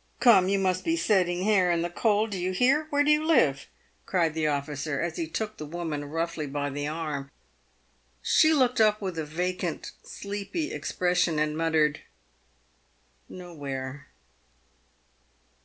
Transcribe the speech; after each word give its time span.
* 0.00 0.20
Come, 0.20 0.48
you 0.48 0.60
mustn't 0.60 0.84
be 0.84 0.94
sitting 0.94 1.42
here 1.42 1.68
in 1.68 1.82
the 1.82 1.90
cold, 1.90 2.30
do 2.30 2.38
you 2.38 2.52
hear. 2.52 2.86
"Where 2.90 3.02
do 3.02 3.10
you 3.10 3.26
live?" 3.26 3.66
cried 4.06 4.32
the 4.32 4.46
officer, 4.46 5.00
as 5.00 5.16
he 5.16 5.26
took 5.26 5.56
the 5.56 5.66
woman 5.66 6.04
roughly 6.04 6.46
by 6.46 6.70
the 6.70 6.86
arm. 6.86 7.28
She 8.22 8.52
looked 8.54 8.80
up 8.80 9.00
with 9.02 9.18
a 9.18 9.24
vacant, 9.26 9.90
sleepy 10.04 10.70
expression, 10.72 11.40
and 11.40 11.56
muttered," 11.58 12.02
Nowhere." 13.28 14.06